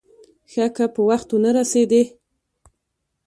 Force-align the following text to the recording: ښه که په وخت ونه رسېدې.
ښه 0.51 0.65
که 0.75 0.85
په 0.93 1.01
وخت 1.09 1.27
ونه 1.31 1.51
رسېدې. 1.59 2.03